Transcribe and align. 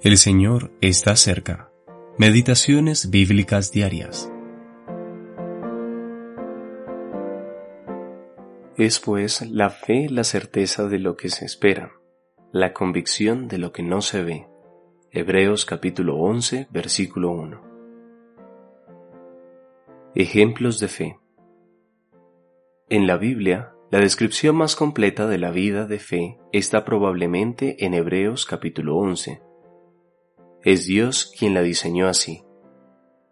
El 0.00 0.16
Señor 0.16 0.70
está 0.80 1.16
cerca. 1.16 1.72
Meditaciones 2.18 3.10
bíblicas 3.10 3.72
diarias. 3.72 4.32
Es 8.76 9.00
pues 9.00 9.42
la 9.50 9.70
fe 9.70 10.06
la 10.08 10.22
certeza 10.22 10.86
de 10.86 11.00
lo 11.00 11.16
que 11.16 11.30
se 11.30 11.44
espera, 11.44 11.94
la 12.52 12.72
convicción 12.72 13.48
de 13.48 13.58
lo 13.58 13.72
que 13.72 13.82
no 13.82 14.00
se 14.00 14.22
ve. 14.22 14.46
Hebreos 15.10 15.66
capítulo 15.66 16.16
11, 16.18 16.68
versículo 16.70 17.32
1. 17.32 17.60
Ejemplos 20.14 20.78
de 20.78 20.86
fe. 20.86 21.18
En 22.88 23.08
la 23.08 23.16
Biblia, 23.16 23.72
la 23.90 23.98
descripción 23.98 24.54
más 24.54 24.76
completa 24.76 25.26
de 25.26 25.38
la 25.38 25.50
vida 25.50 25.86
de 25.86 25.98
fe 25.98 26.38
está 26.52 26.84
probablemente 26.84 27.84
en 27.84 27.94
Hebreos 27.94 28.46
capítulo 28.46 28.96
11 28.96 29.47
es 30.64 30.86
Dios 30.86 31.32
quien 31.38 31.54
la 31.54 31.62
diseñó 31.62 32.08
así. 32.08 32.42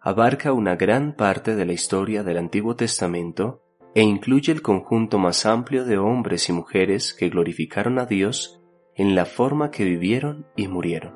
Abarca 0.00 0.52
una 0.52 0.76
gran 0.76 1.16
parte 1.16 1.56
de 1.56 1.66
la 1.66 1.72
historia 1.72 2.22
del 2.22 2.38
Antiguo 2.38 2.76
Testamento 2.76 3.62
e 3.94 4.02
incluye 4.02 4.52
el 4.52 4.62
conjunto 4.62 5.18
más 5.18 5.46
amplio 5.46 5.84
de 5.84 5.98
hombres 5.98 6.48
y 6.48 6.52
mujeres 6.52 7.14
que 7.14 7.28
glorificaron 7.28 7.98
a 7.98 8.06
Dios 8.06 8.60
en 8.94 9.14
la 9.14 9.24
forma 9.24 9.70
que 9.70 9.84
vivieron 9.84 10.46
y 10.56 10.68
murieron. 10.68 11.14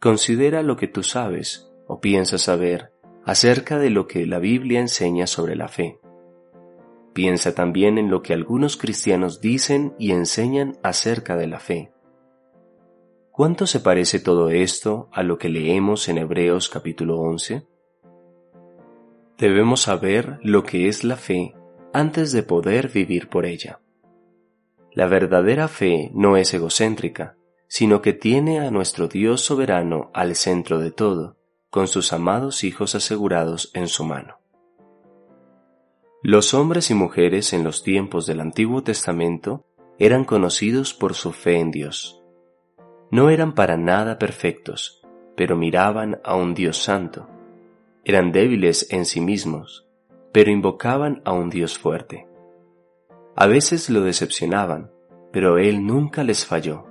Considera 0.00 0.62
lo 0.62 0.76
que 0.76 0.88
tú 0.88 1.02
sabes 1.02 1.72
o 1.86 2.00
piensas 2.00 2.42
saber 2.42 2.92
acerca 3.24 3.78
de 3.78 3.90
lo 3.90 4.06
que 4.06 4.26
la 4.26 4.38
Biblia 4.38 4.80
enseña 4.80 5.26
sobre 5.26 5.56
la 5.56 5.68
fe. 5.68 5.98
Piensa 7.14 7.54
también 7.54 7.96
en 7.96 8.10
lo 8.10 8.22
que 8.22 8.34
algunos 8.34 8.76
cristianos 8.76 9.40
dicen 9.40 9.94
y 9.98 10.10
enseñan 10.10 10.76
acerca 10.82 11.36
de 11.36 11.46
la 11.46 11.60
fe. 11.60 11.93
¿Cuánto 13.36 13.66
se 13.66 13.80
parece 13.80 14.20
todo 14.20 14.48
esto 14.50 15.08
a 15.10 15.24
lo 15.24 15.38
que 15.38 15.48
leemos 15.48 16.08
en 16.08 16.18
Hebreos 16.18 16.68
capítulo 16.68 17.18
11? 17.18 17.66
Debemos 19.36 19.80
saber 19.80 20.38
lo 20.44 20.62
que 20.62 20.86
es 20.86 21.02
la 21.02 21.16
fe 21.16 21.52
antes 21.92 22.30
de 22.30 22.44
poder 22.44 22.90
vivir 22.90 23.28
por 23.28 23.44
ella. 23.44 23.80
La 24.92 25.08
verdadera 25.08 25.66
fe 25.66 26.12
no 26.14 26.36
es 26.36 26.54
egocéntrica, 26.54 27.36
sino 27.66 28.02
que 28.02 28.12
tiene 28.12 28.60
a 28.60 28.70
nuestro 28.70 29.08
Dios 29.08 29.40
soberano 29.40 30.12
al 30.14 30.36
centro 30.36 30.78
de 30.78 30.92
todo, 30.92 31.36
con 31.70 31.88
sus 31.88 32.12
amados 32.12 32.62
hijos 32.62 32.94
asegurados 32.94 33.72
en 33.74 33.88
su 33.88 34.04
mano. 34.04 34.38
Los 36.22 36.54
hombres 36.54 36.88
y 36.92 36.94
mujeres 36.94 37.52
en 37.52 37.64
los 37.64 37.82
tiempos 37.82 38.26
del 38.26 38.38
Antiguo 38.38 38.84
Testamento 38.84 39.64
eran 39.98 40.24
conocidos 40.24 40.94
por 40.94 41.14
su 41.14 41.32
fe 41.32 41.58
en 41.58 41.72
Dios. 41.72 42.23
No 43.14 43.30
eran 43.30 43.54
para 43.54 43.76
nada 43.76 44.18
perfectos, 44.18 45.00
pero 45.36 45.56
miraban 45.56 46.20
a 46.24 46.34
un 46.34 46.52
Dios 46.52 46.82
santo. 46.82 47.28
Eran 48.04 48.32
débiles 48.32 48.88
en 48.90 49.04
sí 49.04 49.20
mismos, 49.20 49.86
pero 50.32 50.50
invocaban 50.50 51.22
a 51.24 51.32
un 51.32 51.48
Dios 51.48 51.78
fuerte. 51.78 52.26
A 53.36 53.46
veces 53.46 53.88
lo 53.88 54.00
decepcionaban, 54.00 54.90
pero 55.30 55.58
Él 55.58 55.86
nunca 55.86 56.24
les 56.24 56.44
falló. 56.44 56.86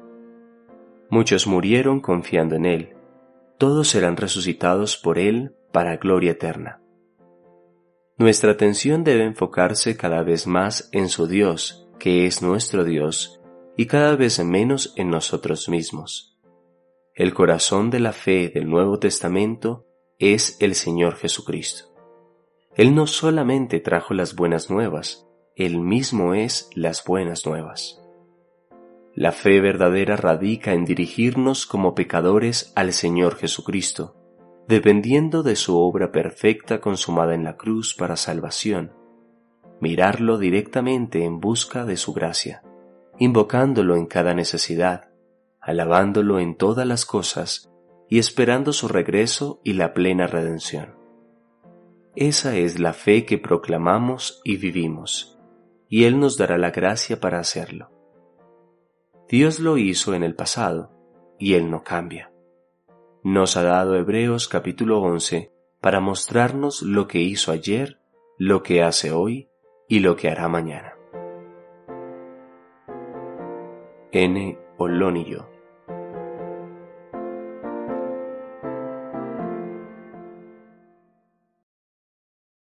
Muchos 1.09 1.45
murieron 1.45 1.99
confiando 1.99 2.55
en 2.55 2.67
Él, 2.67 2.95
todos 3.57 3.89
serán 3.89 4.15
resucitados 4.15 4.95
por 4.95 5.19
Él 5.19 5.57
para 5.73 5.97
gloria 5.97 6.31
eterna. 6.31 6.79
Nuestra 8.15 8.53
atención 8.53 9.03
debe 9.03 9.25
enfocarse 9.25 9.97
cada 9.97 10.23
vez 10.23 10.47
más 10.47 10.87
en 10.93 11.09
su 11.09 11.27
Dios, 11.27 11.89
que 11.99 12.25
es 12.25 12.41
nuestro 12.41 12.85
Dios, 12.85 13.42
y 13.75 13.87
cada 13.87 14.15
vez 14.15 14.43
menos 14.43 14.93
en 14.97 15.09
nosotros 15.09 15.69
mismos. 15.69 16.37
El 17.15 17.33
corazón 17.33 17.89
de 17.89 17.99
la 17.99 18.11
fe 18.11 18.49
del 18.49 18.69
Nuevo 18.69 18.99
Testamento 18.99 19.85
es 20.19 20.57
el 20.59 20.75
Señor 20.75 21.15
Jesucristo. 21.15 21.93
Él 22.75 22.95
no 22.95 23.07
solamente 23.07 23.79
trajo 23.79 24.13
las 24.13 24.35
buenas 24.35 24.69
nuevas, 24.69 25.27
Él 25.55 25.79
mismo 25.79 26.33
es 26.33 26.69
las 26.73 27.03
buenas 27.03 27.45
nuevas. 27.45 28.01
La 29.15 29.31
fe 29.31 29.61
verdadera 29.61 30.15
radica 30.15 30.73
en 30.73 30.85
dirigirnos 30.85 31.67
como 31.67 31.93
pecadores 31.93 32.73
al 32.75 32.93
Señor 32.93 33.35
Jesucristo, 33.35 34.15
dependiendo 34.67 35.43
de 35.43 35.55
su 35.55 35.77
obra 35.77 36.11
perfecta 36.11 36.81
consumada 36.81 37.35
en 37.35 37.43
la 37.43 37.57
cruz 37.57 37.93
para 37.93 38.15
salvación, 38.15 38.91
mirarlo 39.79 40.39
directamente 40.39 41.25
en 41.25 41.39
busca 41.39 41.85
de 41.85 41.97
su 41.97 42.13
gracia 42.13 42.62
invocándolo 43.19 43.95
en 43.95 44.05
cada 44.05 44.33
necesidad, 44.33 45.09
alabándolo 45.59 46.39
en 46.39 46.55
todas 46.57 46.85
las 46.85 47.05
cosas 47.05 47.71
y 48.09 48.19
esperando 48.19 48.73
su 48.73 48.87
regreso 48.87 49.61
y 49.63 49.73
la 49.73 49.93
plena 49.93 50.27
redención. 50.27 50.95
Esa 52.15 52.55
es 52.57 52.79
la 52.79 52.93
fe 52.93 53.25
que 53.25 53.37
proclamamos 53.37 54.41
y 54.43 54.57
vivimos, 54.57 55.39
y 55.89 56.03
Él 56.03 56.19
nos 56.19 56.37
dará 56.37 56.57
la 56.57 56.71
gracia 56.71 57.19
para 57.19 57.39
hacerlo. 57.39 57.89
Dios 59.29 59.59
lo 59.59 59.77
hizo 59.77 60.13
en 60.13 60.23
el 60.23 60.35
pasado, 60.35 60.91
y 61.39 61.55
Él 61.55 61.71
no 61.71 61.83
cambia. 61.83 62.31
Nos 63.23 63.57
ha 63.57 63.63
dado 63.63 63.95
Hebreos 63.95 64.47
capítulo 64.47 65.01
11 65.01 65.51
para 65.81 66.01
mostrarnos 66.01 66.81
lo 66.81 67.07
que 67.07 67.19
hizo 67.19 67.51
ayer, 67.51 67.99
lo 68.37 68.63
que 68.63 68.83
hace 68.83 69.11
hoy 69.11 69.49
y 69.87 69.99
lo 69.99 70.15
que 70.15 70.29
hará 70.29 70.47
mañana. 70.47 70.93
N. 74.13 74.55
Olonillo 74.77 75.52